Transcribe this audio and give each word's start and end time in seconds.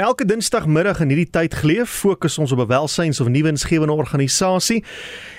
Elke 0.00 0.24
Dinsdagmiddag 0.24 0.98
in 1.04 1.12
hierdie 1.12 1.28
tyd 1.30 1.52
geleef, 1.54 1.90
fokus 2.02 2.34
ons 2.42 2.52
op 2.52 2.58
'n 2.58 2.66
welsyns- 2.66 3.20
of 3.20 3.28
nuwensgewende 3.28 3.92
organisasie. 3.92 4.84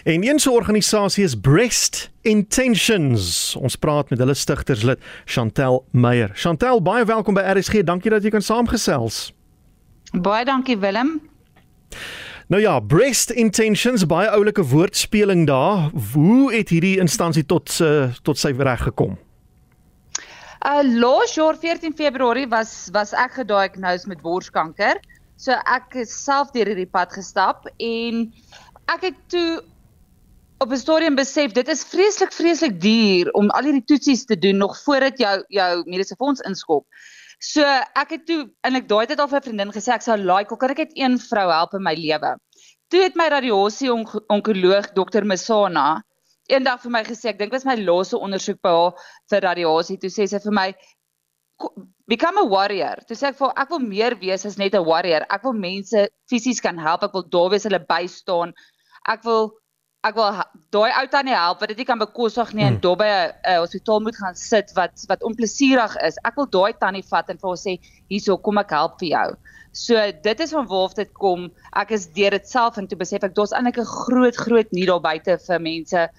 En 0.04 0.24
een 0.24 0.40
so 0.40 0.52
'n 0.52 0.56
organisasie 0.56 1.24
is 1.24 1.36
Breast 1.36 2.12
Intentions. 2.22 3.56
Ons 3.56 3.76
praat 3.76 4.10
met 4.10 4.20
hulle 4.20 4.34
stigterslid, 4.34 5.00
Chantel 5.26 5.86
Meyer. 5.92 6.32
Chantel, 6.34 6.82
baie 6.82 7.06
welkom 7.06 7.34
by 7.34 7.42
RSG. 7.42 7.84
Dankie 7.84 8.10
dat 8.10 8.24
jy 8.24 8.30
kan 8.30 8.42
saamgesels. 8.42 9.34
Baie 10.22 10.46
dankie 10.46 10.78
Willem. 10.78 11.22
Nou 12.48 12.62
ja, 12.62 12.80
Breast 12.80 13.30
Intentions, 13.30 14.06
baie 14.06 14.30
oulike 14.30 14.64
woordspeling 14.64 15.48
daar. 15.48 15.90
Hoe 16.14 16.54
het 16.54 16.70
hierdie 16.70 17.00
instansie 17.00 17.46
tot 17.46 17.80
uh, 17.82 18.14
tot 18.22 18.38
sy 18.38 18.54
reg 18.58 18.82
gekom? 18.82 19.18
Uh 20.66 20.82
laas 20.82 21.36
jaar 21.38 21.54
14 21.62 21.94
Februarie 21.94 22.48
was 22.50 22.90
was 22.94 23.12
ek 23.14 23.36
gediagnoseer 23.38 24.10
met 24.10 24.22
borskanker. 24.26 24.98
So 25.38 25.54
ek 25.54 25.94
is 26.02 26.10
self 26.10 26.56
deur 26.56 26.72
hierdie 26.72 26.90
pad 26.90 27.12
gestap 27.14 27.68
en 27.78 28.24
ek 28.90 29.04
het 29.12 29.20
toe 29.30 29.62
op 30.66 30.72
'n 30.74 30.82
stadium 30.82 31.20
besef 31.20 31.54
dit 31.54 31.70
is 31.70 31.84
vreeslik 31.86 32.34
vreeslik 32.34 32.82
duur 32.82 33.30
om 33.38 33.52
al 33.52 33.70
hierdie 33.70 33.86
toetsies 33.86 34.26
te 34.26 34.40
doen 34.40 34.58
nog 34.58 34.74
voordat 34.88 35.22
jou 35.22 35.36
jou 35.50 35.84
mediese 35.86 36.18
fonds 36.18 36.42
inskop. 36.50 36.88
So 37.38 37.62
ek 38.02 38.18
het 38.18 38.26
toe 38.26 38.50
eintlik 38.66 38.90
daai 38.90 39.06
tyd 39.06 39.20
al 39.20 39.30
vir 39.30 39.40
'n 39.40 39.48
vriendin 39.50 39.76
gesê 39.78 39.94
ek 39.94 40.02
sou 40.02 40.18
like 40.18 40.50
hoe 40.50 40.58
kan 40.58 40.74
ek 40.74 40.78
net 40.78 40.98
een 40.98 41.20
vrou 41.20 41.48
help 41.52 41.78
in 41.78 41.84
my 41.84 41.94
lewe. 41.94 42.38
Toe 42.90 43.04
het 43.04 43.16
my 43.16 43.30
radiasie 43.30 43.94
onkoloog 43.94 44.94
dokter 44.98 45.26
Mesana 45.26 46.02
eendag 46.50 46.82
vir 46.82 46.92
my 46.92 47.04
gesê, 47.04 47.32
ek 47.32 47.40
dink 47.40 47.52
dit 47.52 47.58
was 47.58 47.66
my 47.66 47.76
laaste 47.80 48.20
ondersoek 48.20 48.62
by 48.62 48.74
haar 48.76 49.08
vir 49.32 49.42
radiasie, 49.50 49.98
toe 50.02 50.10
sê 50.14 50.28
sy 50.30 50.40
vir 50.44 50.56
my 50.56 50.68
become 52.08 52.38
a 52.38 52.46
warrior. 52.46 53.02
Toe 53.08 53.18
sê 53.18 53.30
ek 53.32 53.38
vir 53.40 53.54
ek 53.64 53.70
wil 53.74 53.84
meer 53.84 54.16
wees 54.22 54.46
as 54.46 54.58
net 54.62 54.76
'n 54.76 54.86
warrior. 54.86 55.26
Ek 55.30 55.44
wil 55.44 55.54
mense 55.54 56.08
fisies 56.30 56.62
kan 56.62 56.78
help, 56.78 57.04
ek 57.04 57.14
wil 57.14 57.24
daar 57.24 57.50
wees 57.52 57.64
hulle 57.64 57.80
bystaan. 57.80 58.54
Ek 59.08 59.24
wil 59.24 59.54
ek 60.06 60.14
wil 60.16 60.38
daai 60.70 60.92
ou 61.00 61.08
tannie 61.10 61.34
help 61.34 61.62
wat 61.62 61.72
dit 61.72 61.80
nie 61.82 61.88
kan 61.90 61.98
bekostig 61.98 62.54
nie 62.54 62.66
en 62.66 62.76
hmm. 62.76 62.82
daar 62.84 62.98
by 63.00 63.10
'n 63.10 63.60
hospitaal 63.64 64.04
moet 64.06 64.18
gaan 64.22 64.36
sit 64.36 64.72
wat 64.76 65.06
wat 65.10 65.24
onplesierig 65.24 65.98
is. 66.06 66.20
Ek 66.24 66.36
wil 66.36 66.46
daai 66.46 66.74
tannie 66.78 67.06
vat 67.10 67.30
en 67.30 67.38
vir 67.38 67.50
haar 67.50 67.58
sê, 67.58 67.80
"Hierso, 68.10 68.38
kom 68.38 68.58
ek 68.58 68.70
help 68.70 69.00
vir 69.00 69.10
jou." 69.10 69.30
So 69.74 69.96
dit 70.24 70.40
is 70.40 70.52
van 70.52 70.68
waar 70.68 70.94
dit 70.96 71.12
kom. 71.14 71.52
Ek 71.76 71.92
is 71.92 72.06
deur 72.08 72.32
dit 72.32 72.48
self 72.48 72.78
en 72.78 72.88
toe 72.88 72.98
besef 72.98 73.24
ek 73.24 73.34
daar's 73.36 73.52
eintlik 73.52 73.80
'n 73.80 73.86
groot 73.86 74.36
groot 74.36 74.72
nie 74.72 74.86
daar 74.86 75.02
buite 75.02 75.38
vir 75.48 75.60
mense 75.60 76.10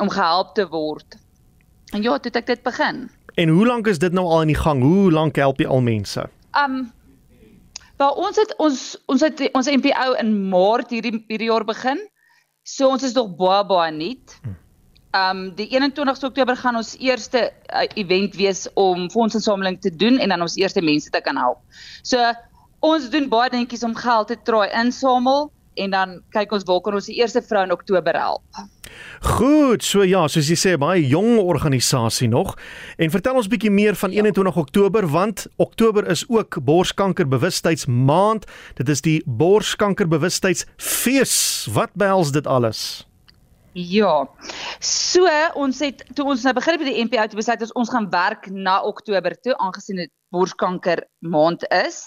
om 0.00 0.10
gehelp 0.10 0.54
te 0.54 0.66
word. 0.68 1.18
En 1.94 2.02
ja, 2.02 2.18
toe 2.18 2.32
ek 2.34 2.46
dit 2.46 2.62
begin. 2.62 3.06
En 3.36 3.48
hoe 3.48 3.66
lank 3.66 3.86
is 3.86 3.98
dit 3.98 4.12
nou 4.12 4.26
al 4.26 4.46
in 4.46 4.52
die 4.54 4.58
gang? 4.58 4.82
Hoe 4.82 5.12
lank 5.12 5.36
help 5.36 5.60
jy 5.60 5.68
al 5.68 5.84
mense? 5.84 6.28
Um 6.56 6.86
Wel 7.96 8.12
ons 8.20 8.36
het 8.36 8.52
ons 8.60 8.80
ons 9.08 9.22
het 9.24 9.40
ons 9.56 9.68
NPO 9.72 10.12
in 10.20 10.32
Maart 10.50 10.92
hierdie 10.92 11.14
hierdie 11.30 11.48
jaar 11.48 11.64
begin. 11.64 12.00
So 12.66 12.90
ons 12.92 13.04
is 13.06 13.14
nog 13.16 13.32
baie 13.38 13.62
baie 13.64 13.92
nuut. 13.92 14.36
Um 15.16 15.46
die 15.56 15.68
21ste 15.72 16.28
Oktober 16.28 16.58
gaan 16.60 16.76
ons 16.76 16.92
eerste 17.00 17.46
uh, 17.72 17.86
event 17.96 18.36
wees 18.36 18.66
om 18.74 19.08
fondsinsameling 19.10 19.80
te 19.80 19.92
doen 19.96 20.20
en 20.20 20.34
dan 20.34 20.44
ons 20.44 20.58
eerste 20.60 20.84
mense 20.84 21.10
te 21.10 21.22
kan 21.24 21.40
help. 21.40 21.62
So 22.02 22.20
ons 22.84 23.08
doen 23.10 23.30
baie 23.32 23.50
dingetjies 23.50 23.86
om 23.86 23.96
geld 23.96 24.28
te 24.28 24.36
try 24.44 24.68
insamel 24.76 25.48
en 25.80 25.96
dan 25.96 26.18
kyk 26.36 26.52
ons 26.52 26.68
waar 26.68 26.84
kan 26.84 26.96
ons 27.00 27.08
die 27.08 27.16
eerste 27.20 27.40
vrou 27.44 27.64
in 27.64 27.72
Oktober 27.72 28.16
help. 28.20 28.64
Goed, 29.20 29.84
so 29.84 30.02
ja, 30.06 30.28
soos 30.28 30.48
jy 30.50 30.56
sê, 30.60 30.78
baie 30.80 31.08
jong 31.08 31.38
organisasie 31.42 32.28
nog. 32.28 32.56
En 33.00 33.10
vertel 33.10 33.34
ons 33.40 33.48
bietjie 33.50 33.70
meer 33.72 33.94
van 33.98 34.10
21 34.14 34.54
ja. 34.54 34.60
Oktober 34.60 35.06
want 35.10 35.46
Oktober 35.56 36.10
is 36.10 36.24
ook 36.28 36.64
borskankerbewustheidsmaand. 36.64 38.44
Dit 38.74 38.88
is 38.88 39.00
die 39.00 39.22
borskankerbewustheidsfees. 39.26 41.68
Wat 41.72 41.90
behels 41.94 42.32
dit 42.32 42.46
alles? 42.46 43.06
Ja. 43.76 44.24
So 44.80 45.28
ons 45.54 45.82
het 45.84 46.00
toe 46.16 46.24
ons 46.32 46.44
nou 46.46 46.54
begin 46.56 46.78
by 46.80 46.86
die 46.88 47.02
NPO 47.04 47.26
te 47.28 47.36
besluit 47.36 47.64
ons 47.76 47.90
gaan 47.92 48.06
werk 48.12 48.48
na 48.48 48.78
Oktober 48.88 49.36
toe 49.44 49.52
aangesien 49.60 50.00
dit 50.00 50.12
borskanker 50.36 51.04
maand 51.24 51.64
is. 51.72 52.04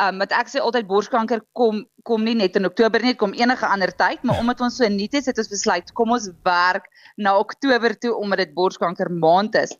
Um 0.00 0.20
wat 0.22 0.34
ek 0.36 0.50
sê 0.52 0.62
altyd 0.62 0.88
borskanker 0.88 1.42
kom 1.56 1.84
kom 2.06 2.24
nie 2.24 2.36
net 2.38 2.56
in 2.58 2.68
Oktober 2.68 3.02
nie, 3.02 3.16
kom 3.18 3.34
enige 3.36 3.68
ander 3.68 3.92
tyd, 3.92 4.22
maar 4.24 4.40
omdat 4.40 4.60
ons 4.64 4.76
so 4.80 4.88
nuut 4.92 5.14
is, 5.18 5.28
het 5.28 5.40
ons 5.42 5.52
besluit 5.52 5.92
kom 5.98 6.14
ons 6.16 6.30
werk 6.46 6.86
na 7.16 7.36
Oktober 7.38 7.96
toe 7.98 8.14
omdat 8.16 8.44
dit 8.44 8.54
borskanker 8.56 9.10
maand 9.12 9.58
is. 9.62 9.74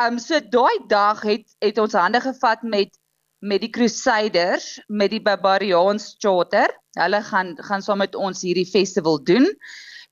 Um 0.00 0.20
so 0.22 0.40
daai 0.40 0.84
dag 0.90 1.22
het 1.26 1.48
het 1.64 1.80
ons 1.82 1.96
hande 1.98 2.22
gevat 2.24 2.62
met 2.62 2.94
met 3.44 3.60
die 3.60 3.68
Crusaders, 3.70 4.78
met 4.88 5.12
die 5.12 5.20
Barbarians 5.20 6.14
Charter. 6.18 6.70
Hulle 6.96 7.20
gaan 7.22 7.52
gaan 7.60 7.82
saam 7.84 8.00
met 8.00 8.14
ons 8.16 8.40
hierdie 8.46 8.68
festival 8.68 9.18
doen. 9.20 9.50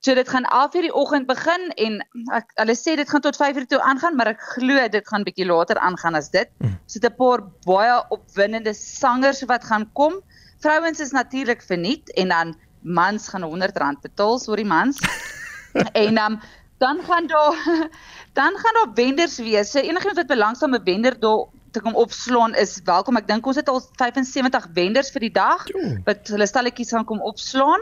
So 0.05 0.15
dit 0.15 0.29
gaan 0.29 0.45
11:00 0.45 0.83
die 0.83 0.95
oggend 0.95 1.27
begin 1.27 1.69
en 1.79 2.01
ek 2.35 2.49
hulle 2.59 2.75
sê 2.75 2.97
dit 2.99 3.11
gaan 3.11 3.23
tot 3.23 3.37
5:00 3.39 3.67
toe 3.71 3.79
aangaan, 3.81 4.17
maar 4.19 4.33
ek 4.33 4.41
glo 4.55 4.89
dit 4.91 5.09
gaan 5.09 5.23
bietjie 5.23 5.47
later 5.47 5.79
aangaan 5.79 6.15
as 6.19 6.31
dit. 6.31 6.49
Hmm. 6.59 6.73
So 6.87 6.99
dit 6.99 7.13
'n 7.13 7.17
paar 7.17 7.45
baie 7.67 8.03
opwindende 8.11 8.75
sangers 8.75 9.45
wat 9.47 9.65
gaan 9.65 9.87
kom. 9.93 10.19
Vrouens 10.59 11.01
is 11.01 11.11
natuurlik 11.11 11.63
verniet 11.63 12.11
en 12.19 12.29
dan 12.29 12.55
mans 12.81 13.29
gaan 13.29 13.43
R100 13.43 14.01
betaal, 14.03 14.39
sorry 14.39 14.65
mans. 14.65 14.99
en 16.05 16.19
um, 16.19 16.41
dan 16.79 17.03
gaan 17.03 17.27
daar 17.27 17.55
dan 18.41 18.59
gaan 18.59 18.75
daar 18.75 18.91
wenders 18.95 19.39
wees. 19.39 19.71
So 19.71 19.79
enigiemand 19.79 20.17
wat 20.17 20.27
belangstel 20.27 20.69
'n 20.69 20.83
wender 20.85 21.21
daar 21.21 21.47
te 21.71 21.81
kom 21.81 21.95
opslaan 21.95 22.55
is 22.55 22.81
welkom. 22.85 23.17
Ek 23.17 23.29
dink 23.29 23.47
ons 23.47 23.57
het 23.57 23.69
al 23.69 23.81
75 23.97 24.67
wenders 24.75 25.11
vir 25.11 25.21
die 25.21 25.33
dag 25.33 25.65
wat 26.05 26.29
hulle 26.29 26.47
stalletjies 26.47 26.91
gaan 26.91 27.05
kom 27.05 27.21
opslaan. 27.21 27.81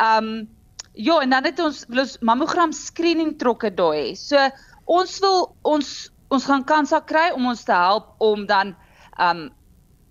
Um 0.00 0.48
Ja, 0.92 1.20
en 1.22 1.30
dan 1.30 1.44
het 1.44 1.60
ons 1.62 1.84
ons 1.88 2.16
mammogram 2.20 2.72
screening 2.72 3.36
trokke 3.38 3.70
daai. 3.74 4.16
So 4.18 4.36
ons 4.90 5.18
wil 5.22 5.54
ons 5.62 6.10
ons 6.30 6.46
gaan 6.46 6.64
kansa 6.66 7.00
kry 7.02 7.30
om 7.34 7.46
ons 7.50 7.64
te 7.66 7.74
help 7.74 8.14
om 8.22 8.46
dan 8.46 8.74
um 9.18 9.48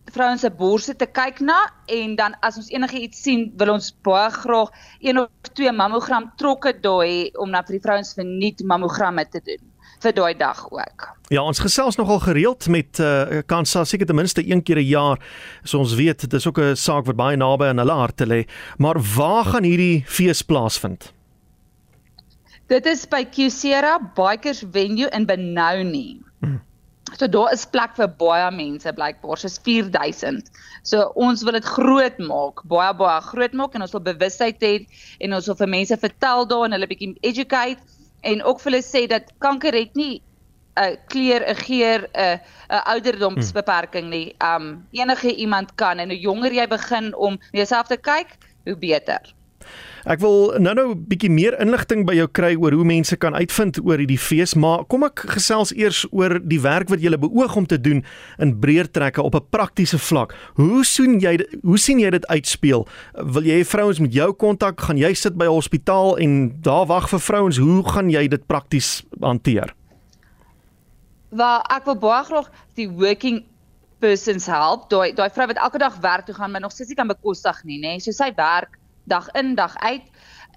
vrouens 0.10 0.42
se 0.42 0.50
borste 0.50 0.96
te 0.98 1.06
kyk 1.06 1.40
na 1.46 1.58
en 1.88 2.16
dan 2.18 2.36
as 2.42 2.58
ons 2.58 2.72
enigiets 2.74 3.22
sien, 3.22 3.44
wil 3.62 3.76
ons 3.76 3.92
baie 4.04 4.32
graag 4.34 4.72
een 5.06 5.20
of 5.22 5.52
twee 5.54 5.72
mammogram 5.72 6.32
trokke 6.42 6.74
daai 6.82 7.30
om 7.38 7.52
dan 7.54 7.68
vir 7.68 7.78
die 7.78 7.84
vrouens 7.86 8.16
verniet 8.18 8.64
mammogramme 8.66 9.28
te 9.30 9.44
doen 9.46 9.69
vir 10.04 10.16
daai 10.16 10.34
dag 10.38 10.62
ook. 10.72 11.08
Ja, 11.30 11.44
ons 11.44 11.60
gesels 11.60 11.96
nogal 12.00 12.20
gereeld 12.24 12.68
met 12.68 13.00
uh, 13.00 13.42
Kansa 13.46 13.84
seker 13.86 14.08
ten 14.10 14.16
minste 14.16 14.44
een 14.46 14.64
keer 14.64 14.80
'n 14.80 14.88
jaar. 14.88 15.20
So 15.64 15.80
ons 15.80 15.94
weet 15.94 16.22
dit 16.22 16.34
is 16.34 16.48
ook 16.48 16.60
'n 16.60 16.76
saak 16.76 17.06
wat 17.06 17.16
baie 17.16 17.38
naby 17.38 17.66
aan 17.66 17.78
hulle 17.78 17.94
harte 17.94 18.26
lê. 18.26 18.48
Maar 18.78 18.98
waar 19.16 19.46
gaan 19.46 19.64
hierdie 19.64 20.04
fees 20.08 20.42
plaasvind? 20.42 21.14
Dit 22.68 22.86
is 22.86 23.08
by 23.08 23.26
Qsera 23.26 24.00
Bikers 24.16 24.64
Venue 24.72 25.10
in 25.10 25.26
Benoni. 25.26 26.22
Hmm. 26.40 26.62
So 27.18 27.28
daar 27.28 27.54
is 27.54 27.66
plek 27.66 27.96
vir 27.98 28.08
baie 28.08 28.52
mense 28.52 28.94
blykbaar, 28.94 29.38
soos 29.38 29.58
4000. 29.66 30.50
So 30.84 31.12
ons 31.16 31.44
wil 31.44 31.58
dit 31.58 31.66
groot 31.66 32.18
maak, 32.18 32.62
baie 32.70 32.94
baie 32.94 33.22
groot 33.22 33.54
maak 33.54 33.74
en 33.74 33.82
ons 33.82 33.92
wil 33.92 34.02
bewustheid 34.02 34.62
hê 34.62 34.88
en 35.20 35.34
ons 35.34 35.46
wil 35.46 35.56
vir 35.56 35.68
mense 35.68 35.98
vertel 35.98 36.46
daar 36.48 36.68
en 36.68 36.72
hulle 36.78 36.88
bietjie 36.88 37.16
educate 37.22 37.82
en 38.22 38.44
ook 38.44 38.60
vir 38.60 38.72
hulle 38.72 38.84
sê 38.86 39.08
dat 39.08 39.32
kanker 39.40 39.74
het 39.74 39.96
nie 39.96 40.22
'n 40.80 40.98
kleur, 41.08 41.44
'n 41.50 41.56
geur, 41.56 42.08
'n 42.14 42.40
'n 42.70 42.84
ouderdomsbeperking 42.94 44.10
nie. 44.10 44.36
Um 44.40 44.88
enige 44.92 45.36
iemand 45.36 45.76
kan 45.76 46.00
en 46.00 46.10
hoe 46.10 46.20
jonger 46.20 46.54
jy 46.54 46.68
begin 46.68 47.16
om 47.16 47.40
jouself 47.52 47.88
te 47.88 47.98
kyk, 47.98 48.38
hoe 48.64 48.78
beter. 48.78 49.36
Ek 50.08 50.22
wil 50.24 50.56
nou-nou 50.60 50.96
'n 50.96 51.06
bietjie 51.08 51.30
meer 51.30 51.60
inligting 51.60 52.06
by 52.06 52.14
jou 52.16 52.28
kry 52.28 52.56
oor 52.56 52.72
hoe 52.72 52.86
mense 52.86 53.16
kan 53.18 53.36
uitvind 53.36 53.80
oor 53.84 53.98
hierdie 53.98 54.20
fees, 54.20 54.56
maar 54.56 54.86
kom 54.86 55.04
ek 55.04 55.26
gesels 55.28 55.74
eers 55.76 56.06
oor 56.12 56.40
die 56.40 56.62
werk 56.62 56.90
wat 56.90 57.02
jy 57.02 57.18
beoog 57.18 57.56
om 57.56 57.66
te 57.66 57.78
doen 57.78 58.04
in 58.40 58.60
breër 58.60 58.88
trekke 58.92 59.22
op 59.22 59.36
'n 59.36 59.50
praktiese 59.50 59.98
vlak. 59.98 60.34
Hoe 60.56 60.86
sien 60.86 61.20
jy 61.20 61.40
hoe 61.64 61.78
sien 61.78 62.00
jy 62.00 62.10
dit 62.10 62.28
uitspeel? 62.28 62.88
Wil 63.14 63.44
jy 63.44 63.66
vrouens 63.66 64.00
met 64.00 64.14
jou 64.14 64.34
kontak, 64.34 64.80
gaan 64.80 64.98
jy 64.98 65.14
sit 65.14 65.36
by 65.36 65.46
'n 65.46 65.60
hospitaal 65.60 66.18
en 66.18 66.62
daar 66.62 66.86
wag 66.86 67.10
vir 67.10 67.20
vrouens? 67.20 67.58
Hoe 67.58 67.84
gaan 67.84 68.10
jy 68.10 68.28
dit 68.28 68.48
prakties 68.48 69.04
hanteer? 69.20 69.74
Waar 71.32 71.62
ek 71.70 71.86
wil 71.86 71.96
baie 71.96 72.24
graag 72.24 72.50
die 72.76 72.90
working 72.90 73.44
persons 74.00 74.46
help. 74.46 74.90
Daai 74.90 75.14
daai 75.14 75.30
vrou 75.30 75.48
wat 75.48 75.58
elke 75.58 75.78
dag 75.78 75.96
werk 76.00 76.26
toe 76.26 76.36
gaan, 76.36 76.52
maar 76.52 76.62
nog 76.62 76.72
steeds 76.72 76.90
nie 76.90 76.96
kan 76.96 77.08
bekostig 77.08 77.64
nie, 77.64 77.80
nê. 77.80 78.00
So 78.00 78.12
sy 78.12 78.32
werk 78.36 78.79
dag 79.10 79.28
in 79.42 79.56
dag 79.56 79.76
uit 79.78 80.06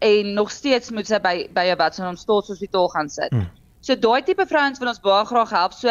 en 0.03 0.33
nog 0.35 0.51
steeds 0.51 0.91
moet 0.91 1.09
sy 1.09 1.19
by 1.23 1.49
by 1.55 1.67
'n 1.73 1.79
wat 1.79 1.95
so 1.95 2.05
'n 2.09 2.17
staatshospitaal 2.17 2.89
gaan 2.89 3.09
sit. 3.09 3.31
Hmm. 3.31 3.51
So 3.81 3.97
daai 3.97 4.23
tipe 4.23 4.47
vrouens 4.47 4.79
wil 4.79 4.89
ons 4.89 5.01
baie 5.01 5.25
graag 5.27 5.51
help. 5.51 5.73
So 5.73 5.91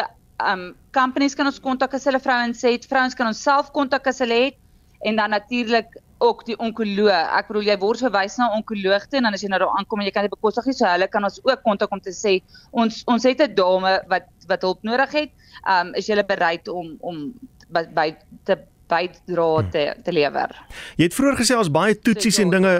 um 0.51 0.75
companies 0.91 1.35
kan 1.35 1.45
ons 1.45 1.59
kontak 1.59 1.93
as 1.93 2.05
hulle 2.05 2.19
vrouens 2.19 2.61
het, 2.61 2.85
vrouens 2.85 3.13
kan 3.13 3.27
ons 3.27 3.41
self 3.41 3.71
kontak 3.71 4.07
as 4.07 4.19
hulle 4.19 4.39
het 4.45 4.57
en 5.01 5.15
dan 5.15 5.29
natuurlik 5.29 5.99
ook 6.21 6.45
die 6.45 6.57
onkoloog. 6.61 7.29
Ek 7.37 7.47
bedoel 7.49 7.69
jy 7.71 7.77
word 7.81 8.03
verwys 8.05 8.37
na 8.37 8.49
'n 8.49 8.57
onkoloog 8.61 9.07
toe 9.07 9.17
en 9.17 9.23
dan 9.23 9.33
as 9.33 9.41
jy 9.41 9.49
nou 9.49 9.59
daar 9.59 9.75
aankom 9.77 9.99
en 9.99 10.05
jy 10.05 10.11
kan 10.11 10.23
dit 10.23 10.31
bekostig 10.31 10.65
nie, 10.65 10.73
so 10.73 10.85
hulle 10.85 11.07
kan 11.07 11.23
ons 11.23 11.39
ook 11.43 11.63
kontak 11.63 11.91
om 11.91 11.99
te 11.99 12.13
sê 12.13 12.41
ons 12.71 13.03
ons 13.07 13.23
het 13.23 13.41
'n 13.41 13.55
dame 13.55 14.01
wat 14.07 14.27
wat 14.47 14.61
hulp 14.61 14.83
nodig 14.83 15.11
het. 15.11 15.31
Um 15.67 15.93
is 15.95 16.07
jy 16.07 16.23
bereid 16.23 16.67
om 16.67 16.97
om 16.99 17.33
by, 17.69 17.85
by 17.93 18.15
te 18.45 18.57
bydra 18.91 19.47
te 19.71 19.85
te 20.03 20.13
lewer. 20.15 20.55
Jy 20.99 21.07
het 21.07 21.15
vroeër 21.17 21.39
gesê 21.39 21.57
ons 21.57 21.71
baie 21.71 21.95
toetsies 21.95 22.39
en 22.43 22.53
dinge 22.53 22.73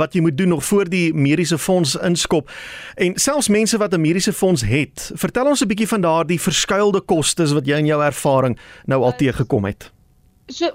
wat 0.00 0.16
jy 0.16 0.24
moet 0.24 0.38
doen 0.38 0.54
nog 0.56 0.64
voor 0.64 0.90
die 0.90 1.12
mediese 1.14 1.58
fonds 1.58 1.96
inskop. 2.06 2.50
En 2.96 3.18
selfs 3.20 3.48
mense 3.48 3.78
wat 3.78 3.94
'n 3.94 4.00
mediese 4.00 4.32
fonds 4.32 4.64
het, 4.64 5.10
vertel 5.14 5.52
ons 5.52 5.62
'n 5.62 5.68
bietjie 5.68 5.88
van 5.88 6.00
daardie 6.00 6.40
verskuilde 6.40 7.00
kostes 7.00 7.52
wat 7.52 7.66
jy 7.66 7.78
in 7.78 7.86
jou 7.86 8.02
ervaring 8.02 8.58
nou 8.86 9.02
al 9.02 9.16
teëgekom 9.16 9.64
het. 9.64 9.90
So 10.48 10.70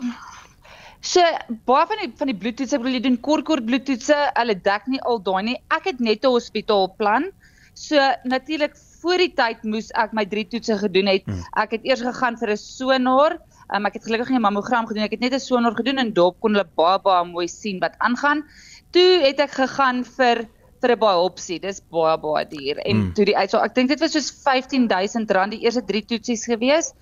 So 1.06 1.22
baie 1.70 1.86
van 1.86 2.00
die 2.02 2.12
van 2.18 2.32
die 2.32 2.38
bloedtoetse, 2.42 2.76
ek 2.76 2.82
bedoel 2.82 2.98
jy 2.98 3.04
doen 3.06 3.20
kort 3.22 3.46
kort 3.46 3.66
bloedtoetse, 3.68 4.16
hulle 4.40 4.56
dek 4.66 4.88
nie 4.90 5.02
al 5.06 5.20
daai 5.22 5.44
nie. 5.44 5.58
Ek 5.70 5.86
het 5.92 6.00
net 6.00 6.26
'n 6.26 6.34
hospitaalplan. 6.34 7.30
So 7.76 7.98
natuurlik 8.24 8.74
voor 9.02 9.22
die 9.22 9.34
tyd 9.38 9.64
moes 9.64 9.92
ek 9.94 10.14
my 10.14 10.26
drie 10.26 10.48
toetse 10.50 10.78
gedoen 10.82 11.12
het. 11.12 11.28
Hmm. 11.28 11.44
Ek 11.62 11.76
het 11.78 11.86
eers 11.86 12.02
gegaan 12.02 12.38
vir 12.42 12.50
'n 12.56 12.58
sonar. 12.58 13.38
Um, 13.74 13.86
ek 13.86 13.98
het 13.98 14.06
gelukkig 14.06 14.30
nie 14.30 14.38
'n 14.38 14.46
mammogram 14.46 14.88
gedoen. 14.88 15.04
Ek 15.04 15.16
het 15.18 15.20
net 15.20 15.34
'n 15.34 15.40
sonar 15.40 15.76
gedoen 15.76 15.98
en 15.98 16.14
dop 16.14 16.40
kon 16.40 16.54
hulle 16.54 16.68
baie 16.76 17.00
baie 17.00 17.26
mooi 17.26 17.48
sien 17.48 17.80
wat 17.80 17.96
aangaan. 17.98 18.46
Toe 18.92 19.22
het 19.26 19.40
ek 19.40 19.52
gegaan 19.52 20.04
vir 20.04 20.48
vir 20.82 20.92
'n 20.92 21.00
biopsie. 21.00 21.60
Dis 21.60 21.82
baie 21.82 22.18
baie 22.18 22.46
duur. 22.46 22.78
En 22.78 22.96
hmm. 22.96 23.14
toe 23.14 23.26
die 23.26 23.38
uitsaak, 23.38 23.66
ek 23.66 23.76
dink 23.76 23.90
dit 23.90 24.00
was 24.00 24.12
soos 24.12 24.32
R15000 24.32 25.50
die 25.50 25.64
eerste 25.66 25.86
drie 25.86 26.06
toetsies 26.06 26.46
gewees. 26.46 26.94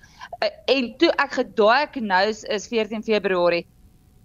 Uh, 0.42 0.48
en 0.66 0.96
toe 0.96 1.10
ek 1.18 1.32
gediagnoseer 1.32 2.54
is 2.54 2.68
14 2.68 3.02
Februarie 3.02 3.66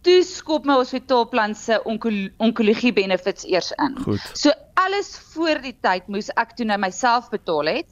toe 0.05 0.21
skop 0.23 0.67
my 0.67 0.77
hospitaalplan 0.79 1.55
se 1.55 1.79
onkologie 1.83 2.93
benefits 2.95 3.45
eers 3.47 3.71
in. 3.83 3.97
Goed. 4.03 4.23
So 4.33 4.53
alles 4.79 5.11
voor 5.33 5.59
die 5.63 5.75
tyd 5.83 6.07
moes 6.07 6.31
ek 6.39 6.55
toe 6.57 6.67
nou 6.67 6.79
myself 6.79 7.29
betaal 7.33 7.73
het 7.79 7.89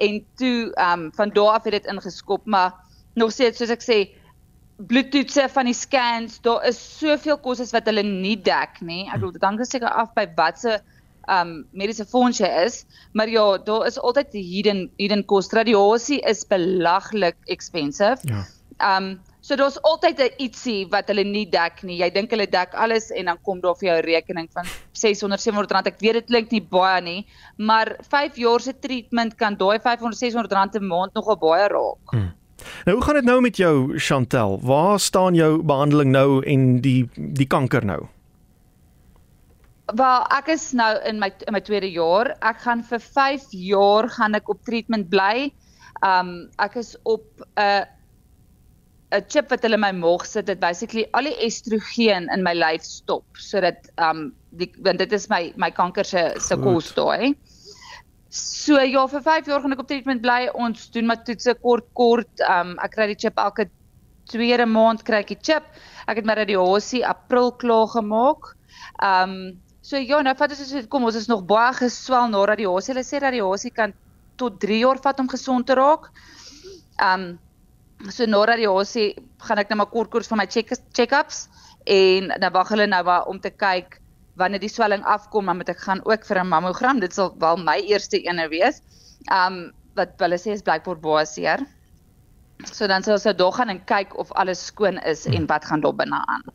en 0.00 0.22
toe 0.40 0.70
ehm 0.72 1.06
um, 1.06 1.10
van 1.16 1.32
daar 1.36 1.58
af 1.58 1.66
het 1.68 1.76
dit 1.76 1.90
ingeskop, 1.92 2.46
maar 2.46 2.72
nog 3.14 3.32
steeds 3.32 3.58
soos 3.58 3.70
ek 3.70 3.82
sê 3.84 3.98
bloedtoetse 4.90 5.48
van 5.52 5.68
die 5.68 5.76
scans, 5.76 6.38
daar 6.44 6.64
is 6.68 6.78
soveel 6.98 7.36
kostes 7.44 7.72
wat 7.76 7.88
hulle 7.90 8.04
nie 8.06 8.36
dek 8.36 8.80
nie. 8.80 9.04
Ek 9.08 9.20
bedoel 9.20 9.36
dit 9.36 9.44
hang 9.44 9.60
seker 9.66 9.92
af 9.92 10.14
by 10.16 10.26
watse 10.36 10.80
ehm 11.30 11.50
um, 11.50 11.50
mediese 11.76 12.06
fonds 12.08 12.40
jy 12.40 12.48
is, 12.64 12.84
maar 13.14 13.28
ja, 13.28 13.44
daar 13.62 13.84
is 13.86 13.98
altyd 14.00 14.32
hidden 14.32 14.86
hidden 14.98 15.24
cost. 15.24 15.52
Radiasie 15.52 16.20
is 16.26 16.46
belaglik 16.48 17.36
expensive. 17.46 18.18
Ja. 18.24 18.46
Ehm 18.78 19.10
um, 19.10 19.18
So 19.40 19.56
daar's 19.56 19.78
altyd 19.82 20.18
'n 20.20 20.34
ietsie 20.36 20.88
wat 20.92 21.08
hulle 21.08 21.24
nie 21.24 21.46
dek 21.48 21.82
nie. 21.82 21.96
Jy 21.96 22.10
dink 22.12 22.30
hulle 22.30 22.46
dek 22.46 22.74
alles 22.74 23.08
en 23.10 23.24
dan 23.24 23.38
kom 23.42 23.60
daar 23.60 23.74
vir 23.74 23.88
jou 23.88 23.96
'n 23.96 24.04
rekening 24.04 24.48
van 24.52 24.66
600 24.92 25.40
700 25.40 25.72
rand. 25.72 25.86
Ek 25.86 26.00
weet 26.00 26.12
dit 26.12 26.26
klink 26.26 26.50
nie 26.50 26.60
baie 26.60 27.00
nie, 27.00 27.26
maar 27.56 27.96
5 28.08 28.36
jaar 28.36 28.60
se 28.60 28.72
treatment 28.72 29.34
kan 29.36 29.56
daai 29.56 29.80
500 29.80 30.18
600 30.18 30.52
rand 30.52 30.74
'n 30.76 30.86
maand 30.86 31.14
nogal 31.14 31.36
baie 31.36 31.68
raak. 31.68 32.12
Hmm. 32.12 32.32
Nou 32.84 32.96
hoe 32.96 33.04
gaan 33.04 33.14
dit 33.14 33.24
nou 33.24 33.40
met 33.40 33.56
jou 33.56 33.98
Chantel? 33.98 34.58
Waar 34.62 35.00
staan 35.00 35.34
jou 35.34 35.62
behandeling 35.62 36.10
nou 36.10 36.44
en 36.46 36.80
die 36.80 37.08
die 37.14 37.46
kanker 37.46 37.84
nou? 37.84 38.00
Wel, 39.94 40.26
ek 40.30 40.50
is 40.54 40.70
nou 40.76 40.90
in 41.08 41.18
my 41.18 41.32
in 41.46 41.54
my 41.56 41.60
tweede 41.60 41.90
jaar. 41.90 42.34
Ek 42.46 42.60
gaan 42.66 42.84
vir 42.86 43.00
5 43.02 43.48
jaar 43.50 44.08
gaan 44.08 44.38
ek 44.38 44.48
op 44.52 44.60
treatment 44.68 45.08
bly. 45.10 45.50
Um 46.06 46.50
ek 46.62 46.76
is 46.80 46.94
op 47.02 47.24
'n 47.40 47.62
uh, 47.62 47.84
'n 49.10 49.24
chip 49.28 49.50
wat 49.50 49.64
hulle 49.66 49.78
my 49.80 49.90
maag 49.92 50.26
sit 50.26 50.46
dit 50.46 50.60
basically 50.60 51.06
al 51.18 51.26
die 51.26 51.36
estrogen 51.46 52.28
in 52.30 52.44
my 52.46 52.54
lyf 52.54 52.84
stop 52.86 53.24
sodat 53.34 53.90
um 53.98 54.30
die 54.50 54.70
want 54.86 54.98
dit 55.02 55.12
is 55.12 55.28
my 55.28 55.52
my 55.56 55.70
kanker 55.70 56.04
se 56.04 56.34
se 56.38 56.56
kos 56.56 56.92
daai. 56.94 57.34
So 58.30 58.78
ja 58.78 59.02
vir 59.10 59.22
5 59.26 59.48
jaar 59.50 59.62
gaan 59.62 59.74
ek 59.74 59.80
op 59.82 59.88
treatment 59.90 60.22
bly. 60.22 60.44
Ons 60.54 60.86
doen 60.94 61.08
maar 61.10 61.24
toetse 61.26 61.56
kort 61.64 61.88
kort. 61.98 62.30
Um 62.46 62.76
ek 62.78 62.94
kry 62.94 63.08
die 63.10 63.18
chip 63.18 63.40
elke 63.42 63.66
tweede 64.30 64.66
maand 64.70 65.02
kry 65.06 65.24
ek 65.24 65.32
die 65.32 65.40
chip. 65.42 65.66
Ek 66.06 66.20
het 66.20 66.28
my 66.28 66.36
radiasie 66.38 67.02
April 67.06 67.50
klaar 67.58 67.90
gemaak. 67.90 68.52
Um 69.02 69.34
so 69.82 69.98
ja, 69.98 70.20
nou 70.22 70.34
vat 70.38 70.54
ons 70.54 70.86
kom 70.92 71.08
ons 71.08 71.18
is 71.18 71.26
nog 71.26 71.42
baie 71.50 71.74
geswel 71.80 72.30
na 72.30 72.44
radiasie. 72.52 72.94
Hulle 72.94 73.06
sê 73.06 73.18
radiasie 73.18 73.74
kan 73.74 73.96
tot 74.38 74.60
3 74.62 74.78
jaar 74.84 75.02
vat 75.02 75.18
om 75.18 75.30
gesond 75.32 75.66
te 75.66 75.74
raak. 75.74 76.12
Um 77.02 77.32
so 78.14 78.30
na 78.30 78.44
radiasie 78.46 79.08
gaan 79.42 79.58
ek 79.58 79.66
net 79.66 79.74
nou 79.74 79.82
maar 79.82 79.90
kort 79.90 80.14
kort 80.14 80.30
van 80.30 80.38
my 80.44 80.46
check-ups 80.46 81.48
en 81.90 82.30
dan 82.38 82.54
wag 82.54 82.70
hulle 82.70 82.86
nou 82.86 83.02
maar 83.10 83.26
om 83.26 83.42
te 83.42 83.50
kyk 83.50 83.98
wanneer 84.42 84.62
die 84.62 84.72
swelling 84.72 85.04
afkom 85.16 85.50
dan 85.50 85.60
moet 85.60 85.72
ek 85.72 85.84
gaan 85.86 86.00
ook 86.04 86.24
vir 86.28 86.40
'n 86.42 86.52
mammogram 86.54 87.00
dit 87.00 87.14
sal 87.14 87.34
wel 87.44 87.56
my 87.56 87.78
eerste 87.92 88.22
ene 88.22 88.48
wees 88.48 88.82
um 89.40 89.60
wat 89.98 90.16
hulle 90.24 90.38
sê 90.38 90.56
is 90.56 90.66
blykbaar 90.68 91.00
baie 91.00 91.26
seer 91.26 91.66
so 92.72 92.86
dan 92.86 93.02
sal 93.02 93.18
ons 93.18 93.28
nou 93.28 93.36
dog 93.36 93.56
gaan 93.56 93.72
en 93.72 93.84
kyk 93.84 94.16
of 94.18 94.32
alles 94.32 94.66
skoon 94.72 94.98
is 95.12 95.26
en 95.26 95.46
wat 95.46 95.64
gaan 95.64 95.80
daar 95.80 95.96
binne 95.96 96.24
aan 96.26 96.48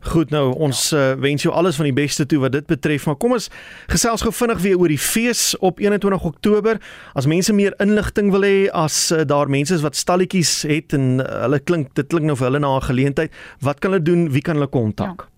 Goed 0.00 0.30
nou, 0.30 0.52
ons 0.62 0.78
uh, 0.94 1.16
wens 1.18 1.42
jou 1.42 1.52
alles 1.54 1.76
van 1.76 1.88
die 1.88 1.94
beste 1.96 2.22
toe 2.30 2.38
wat 2.44 2.52
dit 2.54 2.66
betref, 2.70 3.08
maar 3.08 3.16
kom 3.18 3.34
ons 3.34 3.48
gesels 3.90 4.22
gou 4.22 4.30
vinnig 4.32 4.60
weer 4.62 4.78
oor 4.78 4.92
die 4.92 5.00
fees 5.02 5.56
op 5.58 5.82
21 5.82 6.26
Oktober. 6.28 6.78
As 7.18 7.26
mense 7.26 7.52
meer 7.52 7.74
inligting 7.82 8.30
wil 8.30 8.46
hê, 8.46 8.68
as 8.70 9.08
uh, 9.10 9.24
daar 9.26 9.50
mense 9.50 9.74
is 9.74 9.82
wat 9.82 9.98
stalletjies 9.98 10.62
het 10.70 10.94
en 10.94 11.18
uh, 11.18 11.26
hulle 11.46 11.58
klink 11.58 11.90
dit 11.98 12.06
klink 12.06 12.30
nou 12.30 12.38
vir 12.38 12.50
hulle 12.50 12.62
na 12.62 12.76
'n 12.76 12.86
geleentheid, 12.86 13.34
wat 13.60 13.82
kan 13.82 13.90
hulle 13.90 14.04
doen? 14.04 14.30
Wie 14.30 14.42
kan 14.42 14.54
hulle 14.54 14.70
kontak? 14.70 15.26
Ja. 15.26 15.37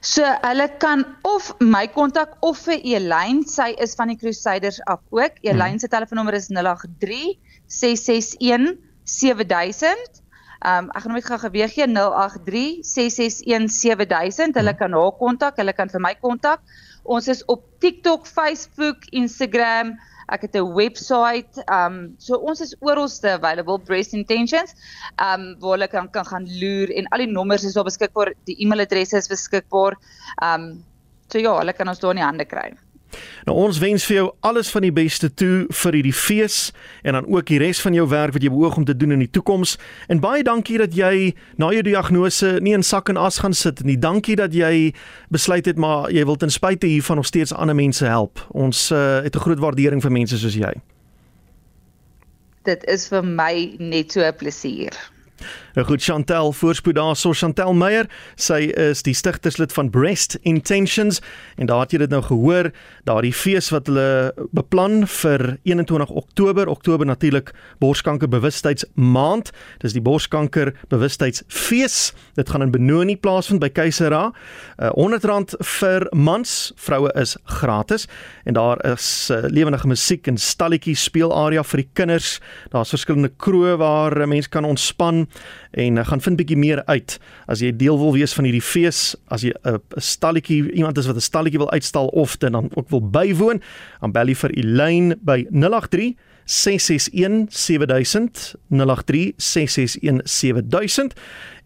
So 0.00 0.22
hulle 0.42 0.68
kan 0.78 1.04
of 1.26 1.50
my 1.60 1.86
kontak 1.90 2.36
of 2.46 2.60
vir 2.66 2.80
Elyn, 2.96 3.42
sy 3.48 3.72
is 3.82 3.96
van 3.98 4.12
die 4.12 4.18
Crusaders 4.20 4.80
af 4.86 5.00
ook. 5.10 5.40
Elyn 5.42 5.76
hmm. 5.76 5.82
se 5.82 5.90
telefoonnommer 5.90 6.38
is 6.38 6.48
083 6.52 7.38
661 7.66 8.78
7000. 9.04 10.22
Um 10.68 10.90
ek 10.90 11.04
gaan 11.04 11.14
net 11.14 11.26
gou 11.26 11.38
geweeg 11.38 11.74
gee 11.76 11.86
083 11.86 12.82
661 12.82 13.70
7000. 13.70 14.58
Hulle 14.58 14.74
kan 14.78 14.94
haar 14.96 15.16
kontak, 15.18 15.58
hulle 15.60 15.74
kan 15.74 15.90
vir 15.92 16.02
my 16.02 16.14
kontak. 16.20 16.62
Ons 17.08 17.28
is 17.32 17.44
op 17.48 17.64
TikTok, 17.80 18.26
Facebook, 18.26 19.06
Instagram. 19.16 19.94
Ek 20.28 20.42
het 20.42 20.56
'n 20.56 20.74
webwerf. 20.74 21.58
Um 21.68 22.14
so 22.18 22.36
ons 22.36 22.60
is 22.60 22.74
oralste 22.80 23.30
available 23.30 23.78
Breast 23.78 24.12
Intentions. 24.12 24.74
Um 25.16 25.56
waar 25.60 25.76
hulle 25.76 25.88
kan 25.88 26.10
kan 26.10 26.24
gaan 26.24 26.46
loer 26.60 26.90
en 26.90 27.08
al 27.08 27.18
die 27.18 27.32
nommers 27.32 27.64
is 27.64 27.74
daar 27.74 27.84
beskikbaar. 27.84 28.34
Die 28.44 28.56
e-mailadresse 28.62 29.16
is 29.16 29.28
beskikbaar. 29.28 29.96
Um 30.42 30.84
so 31.28 31.38
ja, 31.38 31.58
hulle 31.58 31.72
kan 31.72 31.88
ons 31.88 31.98
daar 31.98 32.10
in 32.10 32.22
die 32.22 32.24
hande 32.24 32.44
kry. 32.44 32.72
Nou 33.46 33.56
ons 33.56 33.78
wens 33.78 34.04
vir 34.08 34.16
jou 34.16 34.26
alles 34.40 34.70
van 34.70 34.82
die 34.82 34.92
beste 34.92 35.30
toe 35.34 35.66
vir 35.82 35.98
hierdie 35.98 36.14
fees 36.14 36.58
en 37.02 37.16
dan 37.16 37.26
ook 37.26 37.46
die 37.50 37.58
res 37.58 37.80
van 37.80 37.94
jou 37.96 38.06
werk 38.08 38.36
wat 38.36 38.42
jy 38.42 38.52
beoog 38.52 38.76
om 38.76 38.84
te 38.84 38.96
doen 38.96 39.16
in 39.16 39.24
die 39.24 39.30
toekoms. 39.30 39.76
En 40.08 40.20
baie 40.20 40.44
dankie 40.44 40.78
dat 40.78 40.94
jy 40.96 41.34
na 41.56 41.72
jou 41.74 41.82
diagnose 41.82 42.58
nie 42.60 42.74
in 42.76 42.82
sak 42.86 43.08
en 43.08 43.16
as 43.16 43.40
gaan 43.42 43.54
sit 43.54 43.84
nie. 43.84 43.98
Dankie 43.98 44.36
dat 44.36 44.54
jy 44.54 44.92
besluit 45.34 45.66
het 45.66 45.76
maar 45.76 46.10
jy 46.12 46.24
wil 46.24 46.36
ten 46.36 46.52
spyte 46.52 46.86
hiervan 46.86 47.16
nog 47.16 47.26
steeds 47.26 47.54
ander 47.54 47.76
mense 47.76 48.04
help. 48.04 48.42
Ons 48.50 48.90
uh, 48.92 49.22
het 49.24 49.36
'n 49.36 49.44
groot 49.44 49.58
waardering 49.58 50.02
vir 50.02 50.12
mense 50.12 50.38
soos 50.38 50.54
jy. 50.54 50.72
Dit 52.64 52.84
is 52.84 53.08
vir 53.08 53.24
my 53.24 53.76
net 53.78 54.12
so 54.12 54.20
'n 54.20 54.36
plesier. 54.36 54.92
Nou 55.78 55.86
goed 55.86 56.02
Chantel, 56.02 56.52
voorspoed 56.52 56.96
daar 56.98 57.16
so 57.16 57.32
Chantel 57.32 57.74
Meyer, 57.78 58.08
sy 58.34 58.72
is 58.74 59.04
die 59.06 59.14
stigterslid 59.14 59.72
van 59.72 59.90
Breast 59.94 60.38
Intentions 60.42 61.20
en 61.56 61.68
daar 61.70 61.84
het 61.84 61.94
jy 61.94 62.00
dit 62.02 62.10
nou 62.10 62.22
gehoor, 62.26 62.70
daardie 63.06 63.32
fees 63.34 63.70
wat 63.70 63.86
hulle 63.86 64.32
beplan 64.56 65.04
vir 65.06 65.44
21 65.68 66.10
Oktober, 66.10 66.68
Oktober 66.68 67.06
natuurlik 67.06 67.52
borskanker 67.78 68.28
bewustheidsmaand. 68.28 69.52
Dis 69.82 69.94
die 69.94 70.02
borskanker 70.02 70.72
bewustheidsfees. 70.90 71.98
Dit 72.34 72.50
gaan 72.50 72.66
in 72.66 72.74
Benoni 72.74 73.16
plaasvind 73.16 73.62
by 73.62 73.70
Keisera. 73.70 74.28
Uh, 74.78 74.90
R100 74.98 75.58
vir 75.78 76.08
mans, 76.16 76.72
vroue 76.76 77.12
is 77.18 77.36
gratis 77.60 78.08
en 78.48 78.56
daar 78.58 78.80
is 78.88 79.28
uh, 79.30 79.44
lewendige 79.46 79.88
musiek 79.88 80.26
en 80.26 80.38
stalletjies 80.40 81.06
speelarea 81.06 81.62
vir 81.62 81.84
die 81.84 81.88
kinders. 81.98 82.38
Daar's 82.74 82.92
verskillende 82.94 83.30
kroë 83.38 83.76
waar 83.78 84.18
mense 84.26 84.50
kan 84.50 84.66
ontspan 84.66 85.27
en 85.70 85.96
uh, 85.96 86.06
gaan 86.06 86.20
vind 86.20 86.36
bietjie 86.36 86.56
meer 86.56 86.84
uit. 86.84 87.18
As 87.46 87.60
jy 87.60 87.72
deel 87.76 87.98
wil 87.98 88.12
wees 88.12 88.32
van 88.32 88.44
hierdie 88.44 88.64
fees 88.64 89.16
as 89.28 89.42
jy 89.42 89.52
'n 89.52 89.74
uh, 89.74 89.78
stalletjie 89.96 90.72
iemand 90.72 90.98
is 90.98 91.06
wat 91.06 91.16
'n 91.16 91.20
stalletjie 91.20 91.58
wil 91.58 91.70
uitstal 91.70 92.06
of 92.06 92.36
dan 92.36 92.70
ook 92.74 92.88
wil 92.88 93.02
bywoon 93.10 93.62
aan 94.00 94.12
Belly 94.12 94.34
vir 94.34 94.50
Elaine 94.50 95.16
by 95.20 95.46
083 95.50 96.14
661 96.48 97.46
7000 97.48 98.54
083 98.68 99.32
661 99.36 100.20
7000 100.24 101.14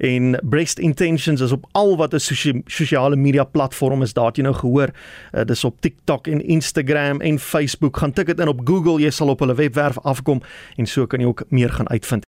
en 0.03 0.41
Breast 0.45 0.79
Intentions 0.79 1.41
is 1.41 1.53
op 1.53 1.67
al 1.73 1.97
wat 1.97 2.15
'n 2.15 2.63
sosiale 2.67 3.17
media 3.17 3.45
platform 3.45 4.03
is 4.03 4.13
daar 4.13 4.31
jy 4.33 4.43
nou 4.43 4.55
gehoor. 4.55 4.91
Uh, 5.33 5.45
dis 5.45 5.65
op 5.65 5.81
TikTok 5.81 6.27
en 6.27 6.47
Instagram 6.47 7.21
en 7.21 7.39
Facebook. 7.39 7.97
Gaan 7.97 8.13
tik 8.13 8.27
dit 8.27 8.41
in 8.41 8.49
op 8.49 8.61
Google 8.65 9.01
jy 9.01 9.11
sal 9.11 9.29
op 9.29 9.39
hulle 9.39 9.55
webwerf 9.55 9.99
afkom 9.99 10.43
en 10.77 10.87
so 10.87 11.07
kan 11.07 11.21
jy 11.21 11.27
ook 11.27 11.45
meer 11.49 11.71
gaan 11.71 11.89
uitvind 11.89 12.21